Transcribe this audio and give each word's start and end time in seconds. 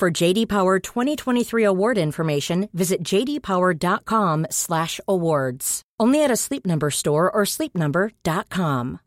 For 0.00 0.10
JD 0.10 0.48
Power 0.48 0.78
2023 0.78 1.62
award 1.62 1.98
information, 1.98 2.70
visit 2.72 3.02
jdpower.com/awards. 3.02 5.82
Only 6.00 6.24
at 6.24 6.30
a 6.30 6.36
Sleep 6.36 6.64
Number 6.64 6.90
store 6.90 7.30
or 7.30 7.42
sleepnumber.com. 7.44 9.00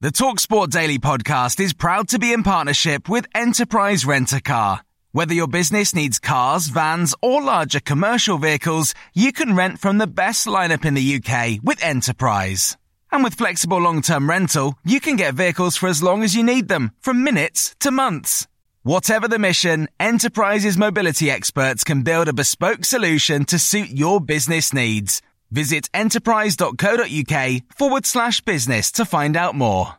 The 0.00 0.10
Talksport 0.10 0.70
Daily 0.70 0.98
podcast 0.98 1.60
is 1.60 1.72
proud 1.72 2.08
to 2.08 2.18
be 2.18 2.32
in 2.32 2.42
partnership 2.42 3.08
with 3.08 3.26
Enterprise 3.36 4.04
Rent 4.04 4.32
a 4.32 4.40
Car. 4.40 4.80
Whether 5.12 5.34
your 5.34 5.46
business 5.46 5.94
needs 5.94 6.18
cars, 6.18 6.66
vans, 6.66 7.14
or 7.22 7.40
larger 7.40 7.78
commercial 7.78 8.38
vehicles, 8.38 8.96
you 9.14 9.32
can 9.32 9.54
rent 9.54 9.78
from 9.78 9.98
the 9.98 10.08
best 10.08 10.48
lineup 10.48 10.84
in 10.84 10.94
the 10.94 11.20
UK 11.20 11.60
with 11.62 11.80
Enterprise. 11.84 12.76
And 13.12 13.24
with 13.24 13.34
flexible 13.34 13.78
long-term 13.78 14.28
rental, 14.28 14.78
you 14.84 15.00
can 15.00 15.16
get 15.16 15.34
vehicles 15.34 15.76
for 15.76 15.88
as 15.88 16.02
long 16.02 16.22
as 16.22 16.34
you 16.34 16.42
need 16.42 16.68
them, 16.68 16.92
from 17.00 17.24
minutes 17.24 17.74
to 17.80 17.90
months. 17.90 18.46
Whatever 18.82 19.28
the 19.28 19.38
mission, 19.38 19.88
Enterprise's 19.98 20.78
mobility 20.78 21.30
experts 21.30 21.84
can 21.84 22.02
build 22.02 22.28
a 22.28 22.32
bespoke 22.32 22.84
solution 22.84 23.44
to 23.46 23.58
suit 23.58 23.90
your 23.90 24.20
business 24.20 24.72
needs. 24.72 25.20
Visit 25.50 25.90
enterprise.co.uk 25.92 27.62
forward 27.76 28.06
slash 28.06 28.40
business 28.40 28.92
to 28.92 29.04
find 29.04 29.36
out 29.36 29.54
more. 29.54 29.96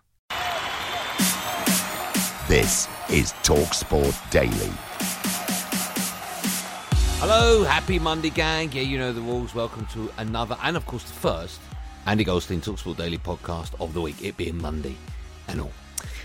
This 2.47 2.87
is 3.09 3.33
Talksport 3.43 4.31
Daily. 4.31 4.71
Hello, 7.19 7.63
happy 7.63 7.99
Monday, 7.99 8.31
gang. 8.31 8.71
Yeah, 8.71 8.81
you 8.81 8.97
know 8.97 9.13
the 9.13 9.21
rules. 9.21 9.53
Welcome 9.53 9.85
to 9.93 10.11
another, 10.17 10.57
and 10.63 10.75
of 10.75 10.85
course, 10.87 11.03
the 11.03 11.13
first 11.13 11.59
Andy 12.05 12.23
Goldstein 12.23 12.61
Talksport 12.61 12.97
Daily 12.97 13.19
podcast 13.19 13.79
of 13.79 13.93
the 13.93 14.01
week, 14.01 14.23
it 14.23 14.35
being 14.35 14.59
Monday 14.59 14.95
and 15.47 15.61
all. 15.61 15.71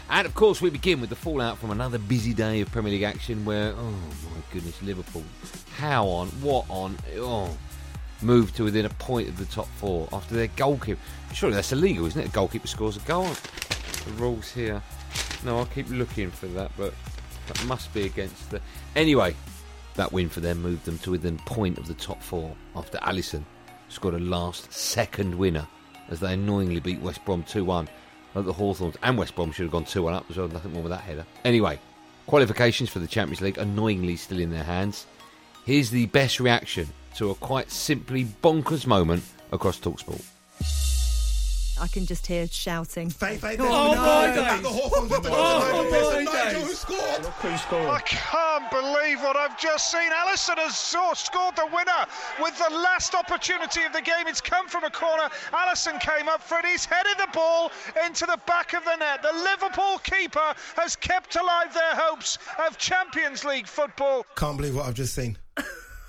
And 0.08 0.26
of 0.26 0.34
course, 0.34 0.62
we 0.62 0.70
begin 0.70 1.00
with 1.00 1.10
the 1.10 1.16
fallout 1.16 1.58
from 1.58 1.70
another 1.70 1.98
busy 1.98 2.32
day 2.32 2.62
of 2.62 2.72
Premier 2.72 2.92
League 2.92 3.02
action 3.02 3.44
where, 3.44 3.72
oh 3.76 3.90
my 3.90 4.40
goodness, 4.52 4.80
Liverpool, 4.82 5.22
how 5.76 6.06
on, 6.06 6.28
what 6.40 6.64
on, 6.70 6.96
oh, 7.16 7.54
moved 8.22 8.56
to 8.56 8.64
within 8.64 8.86
a 8.86 8.90
point 8.90 9.28
of 9.28 9.36
the 9.36 9.44
top 9.46 9.66
four 9.76 10.08
after 10.12 10.34
their 10.34 10.46
goalkeeper. 10.48 11.00
Surely 11.34 11.54
that's 11.54 11.72
illegal, 11.72 12.06
isn't 12.06 12.22
it? 12.22 12.28
A 12.28 12.32
goalkeeper 12.32 12.66
scores 12.66 12.96
a 12.96 13.00
goal. 13.00 13.28
The 14.06 14.12
rules 14.12 14.50
here. 14.50 14.82
No, 15.44 15.58
I'll 15.58 15.66
keep 15.66 15.90
looking 15.90 16.30
for 16.30 16.46
that, 16.48 16.70
but 16.78 16.94
that 17.48 17.64
must 17.66 17.92
be 17.92 18.06
against 18.06 18.50
the. 18.50 18.60
Anyway, 18.94 19.34
that 19.96 20.10
win 20.10 20.30
for 20.30 20.40
them 20.40 20.62
moved 20.62 20.86
them 20.86 20.98
to 20.98 21.10
within 21.10 21.36
point 21.38 21.76
of 21.76 21.86
the 21.86 21.94
top 21.94 22.22
four 22.22 22.54
after 22.74 22.96
Alisson 22.98 23.44
scored 23.88 24.14
a 24.14 24.18
last 24.18 24.72
second 24.72 25.34
winner 25.36 25.66
as 26.08 26.20
they 26.20 26.34
annoyingly 26.34 26.80
beat 26.80 27.00
West 27.00 27.24
Brom 27.24 27.42
2 27.42 27.64
1. 27.64 27.88
Like 28.34 28.44
the 28.44 28.52
Hawthorns 28.52 28.96
and 29.02 29.16
West 29.16 29.34
Brom 29.34 29.52
should 29.52 29.64
have 29.64 29.72
gone 29.72 29.84
2 29.84 30.02
1 30.02 30.14
up 30.14 30.26
as 30.30 30.36
well, 30.36 30.48
nothing 30.48 30.74
wrong 30.74 30.82
with 30.82 30.92
that 30.92 31.00
header. 31.00 31.26
Anyway, 31.44 31.78
qualifications 32.26 32.90
for 32.90 32.98
the 32.98 33.06
Champions 33.06 33.40
League 33.40 33.58
annoyingly 33.58 34.16
still 34.16 34.40
in 34.40 34.50
their 34.50 34.64
hands. 34.64 35.06
Here's 35.64 35.90
the 35.90 36.06
best 36.06 36.38
reaction 36.38 36.88
to 37.16 37.30
a 37.30 37.34
quite 37.34 37.70
simply 37.70 38.24
bonkers 38.24 38.86
moment 38.86 39.24
across 39.50 39.80
Talksport. 39.80 40.35
I 41.80 41.88
can 41.88 42.06
just 42.06 42.26
hear 42.26 42.46
shouting. 42.46 43.10
Faith, 43.10 43.40
faith, 43.42 43.60
Oh, 43.60 43.64
no, 43.64 43.94
my 43.96 44.26
the 44.28 44.32
days. 44.34 44.42
back 44.44 44.58
of 44.60 44.66
Hawthorns 44.72 45.10
with 45.10 45.22
the 45.22 45.30
Oh, 45.30 45.90
Nigel 45.90 45.90
my 45.90 46.22
Nigel 46.22 46.60
days. 46.60 46.68
who 46.68 46.74
scored. 46.74 47.24
Who's 47.26 47.60
scoring? 47.60 47.86
I 47.88 48.00
can't 48.00 48.70
believe 48.70 49.20
what 49.22 49.36
I've 49.36 49.58
just 49.58 49.90
seen. 49.90 50.10
Alisson 50.10 50.56
has 50.58 50.76
scored 50.78 51.56
the 51.56 51.66
winner 51.66 52.06
with 52.40 52.56
the 52.58 52.74
last 52.74 53.14
opportunity 53.14 53.82
of 53.84 53.92
the 53.92 54.00
game. 54.02 54.26
It's 54.26 54.40
come 54.40 54.68
from 54.68 54.84
a 54.84 54.90
corner. 54.90 55.28
Alisson 55.52 56.00
came 56.00 56.28
up 56.28 56.42
for 56.42 56.58
it. 56.58 56.64
He's 56.66 56.84
headed 56.84 57.16
the 57.18 57.28
ball 57.32 57.70
into 58.06 58.26
the 58.26 58.38
back 58.46 58.72
of 58.72 58.84
the 58.84 58.96
net. 58.96 59.22
The 59.22 59.32
Liverpool 59.32 59.98
keeper 59.98 60.54
has 60.76 60.96
kept 60.96 61.36
alive 61.36 61.74
their 61.74 61.94
hopes 61.94 62.38
of 62.66 62.78
Champions 62.78 63.44
League 63.44 63.66
football. 63.66 64.24
Can't 64.36 64.56
believe 64.56 64.76
what 64.76 64.86
I've 64.86 64.94
just 64.94 65.14
seen. 65.14 65.36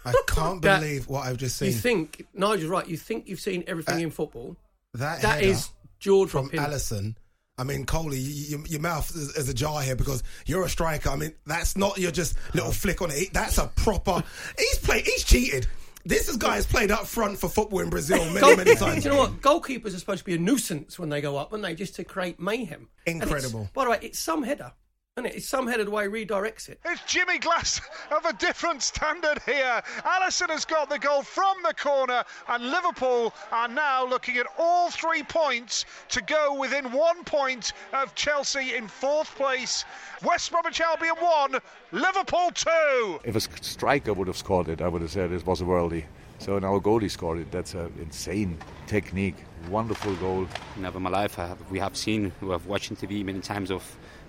I 0.06 0.13
can't 0.27 0.61
That- 0.61 0.79
believe 0.79 1.07
what 1.09 1.25
I've 1.25 1.38
just 1.38 1.57
seen. 1.57 1.67
You 1.69 1.73
think 1.75 2.25
Nigel's 2.33 2.69
right? 2.69 2.88
You 2.88 2.95
think 2.95 3.27
you've 3.27 3.41
seen 3.41 3.63
everything 3.67 3.95
uh, 3.95 4.00
in 4.00 4.11
football? 4.11 4.56
That 4.97 5.21
That 5.21 5.43
is 5.43 5.69
jaw 5.99 6.25
from 6.27 6.49
dropping. 6.49 6.71
Alisson. 6.71 7.15
I 7.59 7.63
mean, 7.63 7.85
Coley, 7.85 8.19
you, 8.19 8.57
you, 8.57 8.63
your 8.67 8.81
mouth 8.81 9.09
is, 9.15 9.35
is 9.35 9.49
ajar 9.49 9.81
here 9.81 9.95
because 9.95 10.21
you're 10.45 10.63
a 10.63 10.69
striker. 10.69 11.09
I 11.09 11.15
mean, 11.15 11.33
that's 11.47 11.75
not 11.75 11.97
your 11.97 12.11
just 12.11 12.35
little 12.53 12.71
flick 12.71 13.01
on 13.01 13.09
it. 13.09 13.33
That's 13.33 13.57
a 13.57 13.67
proper. 13.67 14.23
He's 14.57 14.77
played. 14.77 15.05
He's 15.05 15.23
cheated. 15.23 15.65
This 16.05 16.29
is 16.29 16.37
guy 16.37 16.55
has 16.55 16.65
played 16.65 16.89
up 16.89 17.05
front 17.05 17.37
for 17.37 17.49
football 17.49 17.79
in 17.79 17.89
Brazil 17.89 18.23
many, 18.31 18.55
many 18.55 18.75
times. 18.75 19.03
Do 19.03 19.09
you 19.09 19.15
know 19.15 19.21
what? 19.21 19.41
Goalkeepers 19.41 19.87
are 19.87 19.99
supposed 19.99 20.19
to 20.19 20.25
be 20.25 20.35
a 20.35 20.37
nuisance 20.37 20.97
when 20.97 21.09
they 21.09 21.19
go 21.19 21.35
up, 21.35 21.51
aren't 21.51 21.63
they? 21.63 21.75
Just 21.75 21.95
to 21.95 22.03
create 22.05 22.39
mayhem. 22.39 22.87
Incredible. 23.05 23.69
By 23.73 23.83
the 23.83 23.91
way, 23.91 23.99
it's 24.01 24.19
some 24.19 24.43
header, 24.43 24.71
isn't 25.17 25.25
it? 25.25 25.35
It's 25.35 25.47
some 25.47 25.67
header 25.67 25.83
the 25.83 25.91
way 25.91 26.07
redirects 26.07 26.69
it. 26.69 26.79
It's 26.85 27.01
Jimmy 27.11 27.39
Glass 27.39 27.81
of 28.16 28.25
a 28.25 28.33
different 28.33 28.83
standard 28.83 29.39
here. 29.45 29.81
Alisson 30.03 30.50
has 30.50 30.63
got 30.63 30.89
the 30.89 31.00
goal 31.00 31.23
from 31.23 31.57
the 31.63 31.73
corner, 31.73 32.23
and 32.47 32.69
Liverpool 32.69 33.33
are 33.51 33.67
now 33.67 34.06
looking 34.06 34.38
at 34.38 34.45
all 34.59 34.91
three 34.91 35.23
points 35.23 35.85
to 36.09 36.22
go 36.22 36.53
within 36.53 36.91
one 36.91 37.23
point 37.23 37.73
of 37.94 38.13
Chelsea 38.13 38.75
in 38.75 38.88
fourth 38.88 39.33
place. 39.35 39.85
West 40.23 40.51
Bromwich 40.51 40.81
Albion 40.81 41.16
one, 41.19 41.59
Liverpool 41.91 42.51
two. 42.53 43.19
If 43.23 43.35
a 43.35 43.41
striker 43.63 44.13
would 44.13 44.27
have 44.27 44.38
scored 44.38 44.69
it, 44.69 44.81
I 44.81 44.88
would 44.88 45.01
have 45.01 45.11
said 45.11 45.31
it 45.31 45.45
was 45.45 45.61
a 45.61 45.66
worldie. 45.66 46.06
So 46.39 46.59
now 46.59 46.75
a 46.75 46.81
goalie 46.81 47.09
scored 47.09 47.39
it. 47.39 47.51
That's 47.51 47.73
an 47.73 47.91
insane 48.00 48.59
technique. 48.85 49.38
Wonderful 49.72 50.16
goal. 50.17 50.47
Never 50.77 50.97
in 50.97 51.03
my 51.03 51.09
life 51.09 51.33
have, 51.35 51.57
we 51.72 51.79
have 51.79 51.97
seen, 51.97 52.31
we 52.41 52.50
have 52.50 52.67
watched 52.67 52.91
on 52.91 52.97
TV 52.97 53.25
many 53.25 53.39
times 53.39 53.72
of 53.72 53.83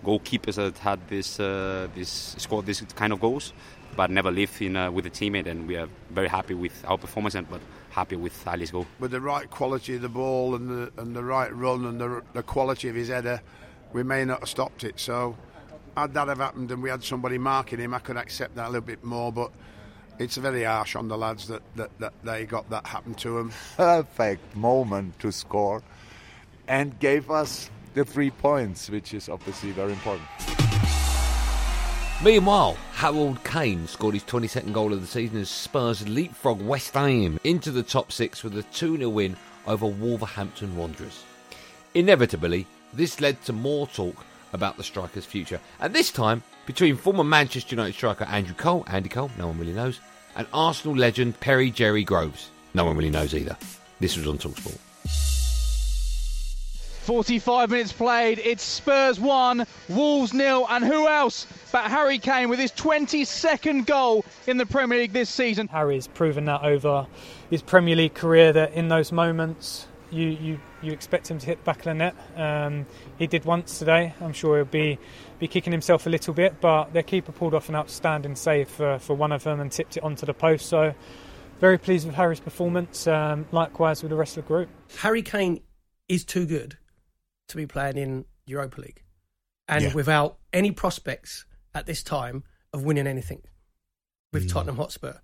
goalkeepers 0.05 0.55
that 0.55 0.79
had 0.79 1.07
this, 1.09 1.41
uh, 1.41 1.89
this 1.95 2.35
scored 2.39 2.67
this 2.67 2.81
kind 2.95 3.13
of 3.13 3.21
goals, 3.21 3.53
but 3.97 4.11
never 4.11 4.31
lived 4.31 4.61
in 4.63 4.77
uh, 4.77 4.91
with 4.91 5.07
a 5.07 5.11
teammate. 5.11 5.47
And 5.47 5.67
we 5.67 5.77
are 5.77 5.89
very 6.11 6.29
happy 6.29 6.55
with 6.55 6.85
our 6.87 6.99
performance, 6.99 7.35
and 7.35 7.49
but 7.49 7.61
happy 7.91 8.17
with 8.17 8.47
Ali's 8.47 8.71
goal. 8.71 8.87
with 9.01 9.11
the 9.11 9.21
right 9.21 9.51
quality 9.51 9.97
of 9.97 10.03
the 10.03 10.09
ball 10.09 10.55
and 10.55 10.69
the, 10.69 10.93
and 10.99 11.17
the 11.17 11.25
right 11.25 11.55
run 11.55 11.85
and 11.85 12.01
the, 12.01 12.23
the 12.33 12.43
quality 12.43 12.89
of 12.89 12.95
his 12.95 13.09
header, 13.09 13.41
we 13.93 14.03
may 14.03 14.25
not 14.25 14.41
have 14.41 14.49
stopped 14.49 14.85
it. 14.85 15.01
So, 15.01 15.37
had 15.97 16.15
that 16.15 16.29
have 16.29 16.39
happened 16.39 16.71
and 16.71 16.83
we 16.83 16.91
had 16.91 17.03
somebody 17.03 17.39
marking 17.39 17.81
him, 17.81 17.95
I 17.95 17.99
could 17.99 18.17
accept 18.17 18.55
that 18.57 18.67
a 18.67 18.71
little 18.71 18.83
bit 18.83 19.03
more. 19.03 19.33
But 19.33 19.51
it's 20.19 20.37
very 20.37 20.65
harsh 20.65 20.97
on 20.97 21.09
the 21.09 21.17
lads 21.17 21.49
that, 21.49 21.63
that, 21.77 21.91
that 21.99 22.13
they 22.23 22.45
got 22.45 22.69
that 22.71 22.87
happen 22.87 23.15
to 23.15 23.31
them. 23.39 23.53
Perfect 23.77 24.55
moment 24.55 25.19
to 25.21 25.33
score 25.33 25.83
and 26.69 26.99
gave 26.99 27.31
us 27.31 27.71
the 27.95 28.05
three 28.05 28.31
points, 28.31 28.91
which 28.91 29.15
is 29.15 29.29
obviously 29.29 29.71
very 29.71 29.93
important. 29.93 30.29
Meanwhile, 32.23 32.77
Harry 32.95 33.37
Kane 33.45 33.87
scored 33.87 34.15
his 34.15 34.25
22nd 34.25 34.73
goal 34.73 34.93
of 34.93 35.01
the 35.01 35.07
season 35.07 35.39
as 35.39 35.49
Spurs 35.49 36.07
leapfrog 36.09 36.61
West 36.61 36.95
Ham 36.95 37.39
into 37.45 37.71
the 37.71 37.83
top 37.83 38.11
six 38.11 38.43
with 38.43 38.59
a 38.59 38.65
2 38.65 38.97
0 38.97 39.09
win 39.09 39.37
over 39.69 39.87
Wolverhampton 39.87 40.77
Wanderers. 40.77 41.23
Inevitably, 41.95 42.67
this 42.93 43.21
led 43.21 43.41
to 43.45 43.53
more 43.53 43.87
talk 43.87 44.25
about 44.53 44.77
the 44.77 44.83
striker's 44.83 45.25
future, 45.25 45.61
and 45.79 45.95
this 45.95 46.11
time 46.11 46.43
between 46.67 46.97
former 46.97 47.23
Manchester 47.23 47.77
United 47.77 47.95
striker 47.95 48.25
Andrew 48.25 48.55
Cole, 48.55 48.85
Andy 48.89 49.09
Cole, 49.09 49.31
no 49.39 49.47
one 49.47 49.59
really 49.59 49.73
knows, 49.73 50.01
and 50.35 50.47
Arsenal 50.53 50.97
legend 50.97 51.39
Perry 51.39 51.71
Jerry 51.71 52.03
Groves. 52.03 52.51
No 52.75 52.85
one 52.85 52.97
really 52.97 53.11
knows 53.11 53.35
either. 53.35 53.57
This 54.01 54.17
was 54.17 54.27
on 54.27 54.39
Talksport. 54.39 54.79
45 57.09 57.71
minutes 57.71 57.91
played. 57.91 58.39
It's 58.39 58.63
Spurs 58.63 59.19
1, 59.19 59.67
Wolves 59.89 60.35
nil, 60.35 60.67
and 60.69 60.85
who 60.85 61.09
else 61.09 61.47
but 61.73 61.85
Harry 61.85 62.19
Kane 62.19 62.51
with 62.51 62.59
his 62.59 62.71
22nd 62.73 63.87
goal 63.87 64.27
in 64.47 64.59
the 64.59 64.67
Premier 64.67 64.99
League 64.99 65.15
this 65.15 65.31
season. 65.31 65.69
Harry's 65.69 66.07
proven 66.07 66.45
that 66.45 66.63
over 66.65 67.07
his 67.49 67.63
Premier 67.63 67.97
League 67.97 68.13
career 68.13 68.53
that 68.53 68.75
in 68.75 68.89
those 68.89 69.11
moments 69.11 69.87
you, 70.11 70.27
you, 70.29 70.61
you 70.83 70.93
expect 70.93 71.31
him 71.31 71.39
to 71.39 71.47
hit 71.47 71.57
the 71.61 71.65
back 71.65 71.79
of 71.79 71.85
the 71.85 71.95
net. 71.95 72.15
Um, 72.37 72.85
he 73.19 73.27
did 73.27 73.47
once 73.47 73.79
today. 73.79 74.13
I'm 74.21 74.35
sure 74.35 74.57
he'll 74.57 74.67
be 74.67 74.99
be 75.39 75.49
kicking 75.49 75.73
himself 75.73 76.07
a 76.07 76.11
little 76.11 76.35
bit, 76.35 76.61
but 76.61 76.93
their 76.93 77.03
keeper 77.03 77.33
pulled 77.33 77.55
off 77.55 77.71
an 77.71 77.75
outstanding 77.75 78.37
save 78.37 78.69
for, 78.69 78.99
for 78.99 79.15
one 79.15 79.33
of 79.33 79.45
them 79.45 79.61
and 79.61 79.73
tipped 79.73 79.97
it 79.97 80.03
onto 80.03 80.27
the 80.27 80.35
post. 80.35 80.67
So 80.67 80.93
very 81.59 81.79
pleased 81.79 82.05
with 82.05 82.17
Harry's 82.17 82.41
performance. 82.41 83.07
Um, 83.07 83.47
likewise 83.51 84.03
with 84.03 84.11
the 84.11 84.17
rest 84.17 84.37
of 84.37 84.45
the 84.45 84.49
group. 84.49 84.69
Harry 84.99 85.23
Kane 85.23 85.63
is 86.11 86.23
too 86.25 86.45
good 86.45 86.77
to 87.49 87.57
be 87.57 87.67
playing 87.67 87.97
in 87.97 88.25
Europa 88.47 88.81
League, 88.81 89.03
and 89.67 89.85
Yeah. 89.85 89.95
without 89.95 90.39
any 90.53 90.71
prospects 90.71 91.45
at 91.75 91.87
this 91.87 92.03
time 92.03 92.45
of 92.73 92.85
winning 92.85 93.07
anything 93.07 93.43
with 94.33 94.49
Tottenham 94.51 94.77
Hotspur. 94.77 95.15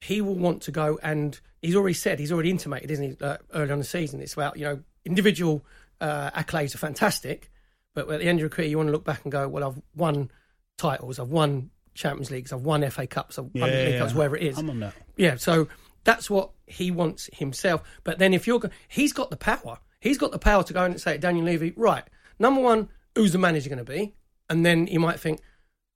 He 0.00 0.20
will 0.20 0.34
want 0.36 0.62
to 0.62 0.70
go, 0.70 0.98
and 1.02 1.38
he's 1.60 1.74
already 1.74 1.94
said, 1.94 2.18
he's 2.18 2.30
already 2.32 2.50
intimated, 2.50 2.90
isn't 2.90 3.04
he, 3.18 3.24
uh, 3.24 3.38
early 3.52 3.72
on 3.72 3.78
the 3.78 3.84
season? 3.84 4.20
It's 4.20 4.34
about, 4.34 4.56
you 4.56 4.64
know, 4.64 4.82
individual 5.04 5.64
uh, 6.00 6.30
accolades 6.30 6.74
are 6.74 6.78
fantastic, 6.78 7.50
but 7.94 8.08
at 8.10 8.20
the 8.20 8.26
end 8.26 8.38
of 8.38 8.40
your 8.40 8.48
career, 8.48 8.68
you 8.68 8.76
want 8.76 8.88
to 8.88 8.92
look 8.92 9.04
back 9.04 9.22
and 9.24 9.32
go, 9.32 9.48
well, 9.48 9.64
I've 9.64 9.82
won 9.96 10.30
titles, 10.76 11.18
I've 11.18 11.30
won 11.30 11.70
Champions 11.94 12.30
Leagues, 12.30 12.52
I've 12.52 12.62
won 12.62 12.88
FA 12.90 13.06
Cups, 13.08 13.38
I've 13.38 13.46
won 13.46 13.52
Yeah, 13.54 13.64
League 13.66 13.88
yeah, 13.94 13.98
Cups, 13.98 14.14
wherever 14.14 14.36
it 14.36 14.44
is. 14.44 14.58
I'm 14.58 14.70
on 14.70 14.80
that. 14.80 14.94
Yeah, 15.16 15.36
so 15.36 15.66
that's 16.04 16.30
what 16.30 16.50
he 16.66 16.90
wants 16.92 17.28
himself. 17.32 17.82
But 18.04 18.18
then 18.20 18.32
if 18.32 18.46
you're, 18.46 18.60
go- 18.60 18.70
he's 18.86 19.12
got 19.12 19.30
the 19.30 19.36
power. 19.36 19.78
He's 20.00 20.18
got 20.18 20.32
the 20.32 20.38
power 20.38 20.62
to 20.62 20.72
go 20.72 20.84
in 20.84 20.92
and 20.92 21.00
say, 21.00 21.14
to 21.14 21.18
Daniel 21.18 21.44
Levy, 21.44 21.72
right, 21.76 22.04
number 22.38 22.60
one, 22.60 22.88
who's 23.14 23.32
the 23.32 23.38
manager 23.38 23.68
going 23.68 23.84
to 23.84 23.84
be? 23.84 24.14
And 24.48 24.64
then 24.64 24.86
he 24.86 24.98
might 24.98 25.20
think, 25.20 25.40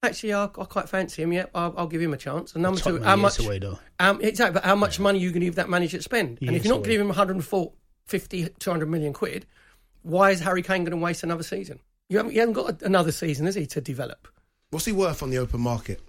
actually, 0.03 0.35
I, 0.35 0.45
I 0.45 0.49
quite 0.49 0.89
fancy 0.89 1.23
him. 1.23 1.33
Yeah, 1.33 1.47
I'll, 1.55 1.75
I'll 1.77 1.87
give 1.87 2.03
him 2.03 2.13
a 2.13 2.17
chance. 2.17 2.55
And 2.55 2.63
number 2.63 2.81
two, 2.81 3.01
how 3.01 3.17
much? 3.17 3.39
away. 3.39 3.61
Um, 4.01 4.21
exactly, 4.21 4.55
but 4.55 4.65
how 4.65 4.75
much 4.75 4.99
money 4.99 5.19
are 5.19 5.23
you 5.23 5.31
going 5.31 5.41
to 5.41 5.47
give 5.47 5.55
that 5.57 5.69
manager 5.69 5.99
to 5.99 6.03
spend? 6.03 6.39
and 6.41 6.57
if 6.57 6.65
you're 6.65 6.75
not 6.75 6.81
away. 6.81 6.91
giving 6.91 7.03
him 7.03 7.09
150, 7.09 8.49
200 8.59 8.89
million 8.89 9.13
quid, 9.13 9.47
why 10.03 10.31
is 10.31 10.41
Harry 10.41 10.63
Kane 10.63 10.85
going 10.85 10.99
to 10.99 11.03
waste 11.03 11.23
another 11.23 11.45
season? 11.45 11.79
You 12.09 12.19
haven't, 12.19 12.35
you 12.35 12.41
haven't 12.41 12.55
got 12.55 12.83
another 12.83 13.13
season, 13.13 13.47
is 13.47 13.55
he, 13.55 13.67
to 13.69 13.81
develop? 13.81 14.29
What's 14.71 14.85
he 14.85 14.93
worth 14.93 15.23
on 15.23 15.31
the 15.31 15.39
open 15.39 15.61
market? 15.61 16.01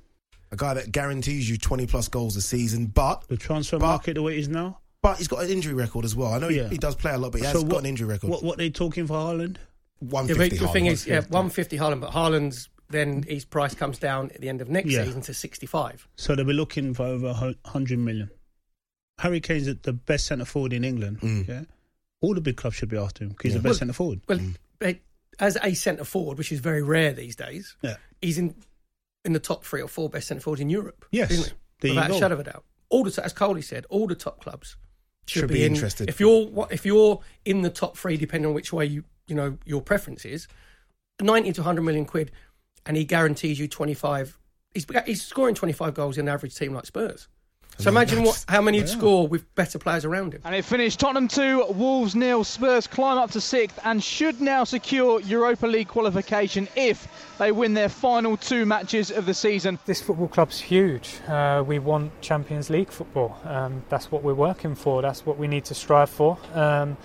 A 0.51 0.55
guy 0.55 0.73
that 0.73 0.91
guarantees 0.91 1.49
you 1.49 1.57
20 1.57 1.87
plus 1.87 2.07
goals 2.07 2.35
a 2.35 2.41
season, 2.41 2.87
but 2.87 3.27
The 3.27 3.37
transfer 3.37 3.79
market 3.79 4.15
the 4.15 4.21
way 4.21 4.33
it 4.35 4.39
is 4.39 4.49
now. 4.49 4.79
But 5.03 5.17
he's 5.19 5.27
got 5.27 5.43
an 5.43 5.51
injury 5.51 5.75
record 5.75 6.03
as 6.05 6.15
well. 6.15 6.33
I 6.33 6.39
know 6.39 6.47
he- 6.47 6.57
Yeah. 6.57 6.69
he, 6.69 6.77
does 6.79 6.95
play 6.95 7.13
a 7.13 7.17
lot, 7.19 7.31
but 7.33 7.41
he 7.41 7.45
has 7.45 7.53
So 7.53 7.63
got 7.63 7.79
an 7.81 7.85
injury 7.85 8.07
record. 8.07 8.31
What 8.31 8.41
what 8.43 8.57
they 8.57 8.71
talking 8.71 9.05
for 9.05 9.13
Haaland? 9.13 9.57
Yeah, 10.01 10.09
150 10.09 10.57
but 10.57 10.65
the 10.67 10.73
thing 10.73 10.85
Haaland. 10.85 10.91
is, 10.91 11.05
yeah, 11.07 11.19
150 11.29 11.77
Haaland, 11.77 12.01
but 12.01 12.11
Haaland's 12.11 12.69
then 12.89 13.23
his 13.23 13.45
price 13.45 13.73
comes 13.75 13.97
down 13.99 14.31
at 14.35 14.41
the 14.41 14.49
end 14.49 14.61
of 14.61 14.69
next 14.69 14.89
Yeah. 14.89 15.03
season 15.05 15.21
to 15.21 15.33
65. 15.33 16.07
So 16.15 16.35
they'll 16.35 16.45
be 16.45 16.53
looking 16.53 16.93
for 16.93 17.03
over 17.05 17.33
hu- 17.33 17.55
100 17.65 17.97
million. 17.99 18.29
Harry 19.19 19.39
Kane's 19.39 19.67
at 19.67 19.83
the 19.83 19.93
best 19.93 20.25
centre 20.25 20.45
forward 20.45 20.73
in 20.73 20.83
England. 20.83 21.19
Mm. 21.21 21.47
Yeah, 21.47 21.61
all 22.21 22.33
the 22.33 22.41
big 22.41 22.57
clubs 22.57 22.75
should 22.75 22.89
be 22.89 22.97
after 22.97 23.23
him 23.23 23.29
because 23.29 23.53
he's 23.53 23.61
the 23.61 23.65
Well- 23.65 23.71
best 23.73 23.79
centre 23.79 23.93
forward. 23.93 24.21
Well, 24.27 24.39
eh, 24.81 24.95
as 25.39 25.57
a 25.61 25.73
centre 25.73 26.03
forward, 26.03 26.37
which 26.37 26.51
is 26.51 26.59
very 26.59 26.81
rare 26.81 27.13
these 27.13 27.35
days, 27.35 27.75
Yeah. 27.81 27.97
he's 28.21 28.37
in 28.37 28.55
in 29.25 29.31
the 29.33 29.39
top 29.39 29.63
three 29.63 29.81
or 29.81 29.87
four 29.87 30.09
best 30.09 30.27
centre 30.27 30.41
forwards 30.41 30.59
in 30.61 30.69
Europe. 30.69 31.05
Yes. 31.11 31.31
isn't 31.31 31.45
he? 31.45 31.51
There 31.79 31.89
you 31.91 31.95
without 31.95 32.09
go. 32.09 32.15
a 32.15 32.19
shadow 32.19 32.33
of 32.33 32.39
a 32.41 32.43
doubt. 32.43 32.65
All 32.89 33.03
the 33.05 33.23
as 33.23 33.31
Coley 33.33 33.61
said, 33.61 33.85
all 33.89 34.05
the 34.07 34.15
top 34.15 34.41
clubs 34.41 34.75
should, 35.25 35.41
Should 35.41 35.47
be, 35.49 35.53
be 35.55 35.65
in- 35.65 35.73
interested. 35.73 36.09
If 36.09 36.19
you're 36.19 36.47
what- 36.47 36.71
if 36.71 36.85
you're 36.85 37.21
in 37.45 37.61
the 37.61 37.69
top 37.69 37.97
three, 37.97 38.17
depending 38.17 38.47
on 38.47 38.53
which 38.53 38.73
way 38.73 38.85
you 38.85 39.03
you 39.27 39.35
know 39.35 39.57
your 39.65 39.81
preference 39.81 40.25
is, 40.25 40.47
ninety 41.21 41.53
to 41.53 41.63
hundred 41.63 41.83
million 41.83 42.05
quid, 42.05 42.31
and 42.85 42.97
he 42.97 43.05
guarantees 43.05 43.59
you 43.59 43.67
twenty 43.67 43.93
five. 43.93 44.37
He's 44.73 44.85
he's 45.05 45.21
scoring 45.23 45.55
twenty 45.55 45.73
five 45.73 45.93
goals 45.93 46.17
in 46.17 46.27
an 46.27 46.33
average 46.33 46.55
team 46.55 46.73
like 46.73 46.85
Spurs. 46.85 47.27
So 47.79 47.89
imagine 47.89 48.23
what 48.23 48.45
how 48.47 48.61
many 48.61 48.77
he'd 48.77 48.89
score 48.89 49.27
with 49.27 49.53
better 49.55 49.79
players 49.79 50.05
around 50.05 50.33
him. 50.33 50.41
And 50.45 50.55
it 50.55 50.63
finished 50.63 50.99
Tottenham 50.99 51.27
2, 51.27 51.65
Wolves 51.71 52.15
nil. 52.15 52.43
Spurs 52.43 52.87
climb 52.87 53.17
up 53.17 53.31
to 53.31 53.41
sixth 53.41 53.79
and 53.83 54.03
should 54.03 54.39
now 54.39 54.63
secure 54.63 55.19
Europa 55.21 55.67
League 55.67 55.87
qualification 55.87 56.67
if 56.75 57.07
they 57.39 57.51
win 57.51 57.73
their 57.73 57.89
final 57.89 58.37
two 58.37 58.65
matches 58.65 59.11
of 59.11 59.25
the 59.25 59.33
season. 59.33 59.79
This 59.85 60.01
football 60.01 60.27
club's 60.27 60.59
huge. 60.59 61.19
Uh, 61.27 61.63
we 61.65 61.79
want 61.79 62.11
Champions 62.21 62.69
League 62.69 62.91
football. 62.91 63.37
Um, 63.43 63.83
that's 63.89 64.11
what 64.11 64.23
we're 64.23 64.33
working 64.33 64.75
for. 64.75 65.01
That's 65.01 65.25
what 65.25 65.37
we 65.37 65.47
need 65.47 65.65
to 65.65 65.73
strive 65.73 66.09
for. 66.09 66.37
Um, 66.53 66.95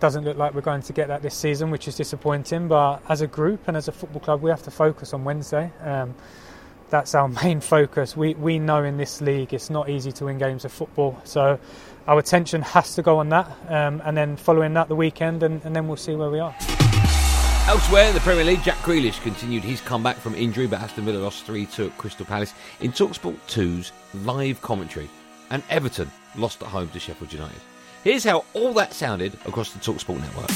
doesn't 0.00 0.24
look 0.24 0.36
like 0.36 0.54
we're 0.54 0.60
going 0.60 0.82
to 0.82 0.92
get 0.92 1.08
that 1.08 1.22
this 1.22 1.34
season, 1.34 1.70
which 1.70 1.88
is 1.88 1.96
disappointing. 1.96 2.68
But 2.68 3.02
as 3.08 3.20
a 3.20 3.26
group 3.26 3.68
and 3.68 3.76
as 3.76 3.88
a 3.88 3.92
football 3.92 4.20
club, 4.20 4.42
we 4.42 4.50
have 4.50 4.62
to 4.62 4.70
focus 4.70 5.12
on 5.12 5.24
Wednesday. 5.24 5.70
Um, 5.82 6.14
that's 6.90 7.14
our 7.14 7.28
main 7.44 7.60
focus. 7.60 8.16
We 8.16 8.34
we 8.34 8.58
know 8.58 8.84
in 8.84 8.96
this 8.96 9.20
league 9.20 9.54
it's 9.54 9.70
not 9.70 9.88
easy 9.88 10.12
to 10.12 10.26
win 10.26 10.38
games 10.38 10.64
of 10.64 10.72
football, 10.72 11.20
so 11.24 11.58
our 12.06 12.18
attention 12.18 12.62
has 12.62 12.94
to 12.94 13.02
go 13.02 13.18
on 13.18 13.28
that. 13.28 13.50
Um, 13.68 14.02
and 14.04 14.16
then 14.16 14.36
following 14.36 14.74
that, 14.74 14.88
the 14.88 14.96
weekend, 14.96 15.42
and, 15.42 15.62
and 15.64 15.76
then 15.76 15.86
we'll 15.86 15.96
see 15.96 16.14
where 16.14 16.30
we 16.30 16.38
are. 16.40 16.54
Elsewhere 17.68 18.08
in 18.08 18.14
the 18.14 18.20
Premier 18.20 18.44
League, 18.44 18.62
Jack 18.62 18.78
Grealish 18.78 19.20
continued 19.20 19.62
his 19.62 19.82
comeback 19.82 20.16
from 20.16 20.34
injury, 20.34 20.66
but 20.66 20.80
Aston 20.80 21.04
Villa 21.04 21.18
lost 21.18 21.44
3 21.44 21.66
2 21.66 21.88
at 21.88 21.98
Crystal 21.98 22.24
Palace 22.24 22.54
in 22.80 22.92
Talksport 22.92 23.36
2's 23.46 23.92
live 24.24 24.62
commentary. 24.62 25.10
And 25.50 25.62
Everton 25.68 26.10
lost 26.34 26.62
at 26.62 26.68
home 26.68 26.88
to 26.88 26.98
Sheffield 26.98 27.30
United. 27.30 27.60
Here's 28.04 28.24
how 28.24 28.46
all 28.54 28.72
that 28.72 28.94
sounded 28.94 29.34
across 29.44 29.72
the 29.72 29.78
Talksport 29.80 30.20
network. 30.20 30.48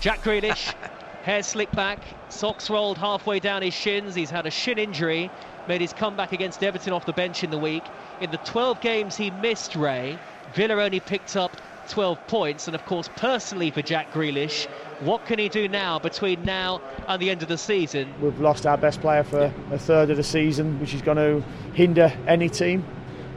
Jack 0.00 0.22
Grealish, 0.22 0.72
hair 1.26 1.42
slicked 1.42 1.74
back, 1.74 1.98
socks 2.28 2.70
rolled 2.70 2.96
halfway 2.96 3.40
down 3.40 3.60
his 3.60 3.74
shins. 3.74 4.14
He's 4.14 4.30
had 4.30 4.46
a 4.46 4.50
shin 4.50 4.78
injury, 4.78 5.28
made 5.66 5.80
his 5.80 5.92
comeback 5.92 6.30
against 6.30 6.62
Everton 6.62 6.92
off 6.92 7.04
the 7.04 7.12
bench 7.12 7.42
in 7.42 7.50
the 7.50 7.58
week. 7.58 7.82
In 8.20 8.30
the 8.30 8.36
12 8.38 8.80
games 8.80 9.16
he 9.16 9.32
missed, 9.32 9.74
Ray, 9.74 10.20
Villa 10.54 10.80
only 10.80 11.00
picked 11.00 11.34
up 11.34 11.56
12 11.88 12.24
points. 12.28 12.68
And 12.68 12.76
of 12.76 12.84
course, 12.86 13.10
personally 13.16 13.72
for 13.72 13.82
Jack 13.82 14.12
Grealish, 14.12 14.66
what 15.00 15.26
can 15.26 15.40
he 15.40 15.48
do 15.48 15.66
now 15.66 15.98
between 15.98 16.44
now 16.44 16.80
and 17.08 17.20
the 17.20 17.28
end 17.28 17.42
of 17.42 17.48
the 17.48 17.58
season? 17.58 18.14
We've 18.20 18.38
lost 18.38 18.64
our 18.64 18.78
best 18.78 19.00
player 19.00 19.24
for 19.24 19.52
a 19.72 19.78
third 19.80 20.10
of 20.10 20.18
the 20.18 20.22
season, 20.22 20.78
which 20.78 20.94
is 20.94 21.02
going 21.02 21.16
to 21.16 21.44
hinder 21.74 22.12
any 22.28 22.48
team. 22.48 22.84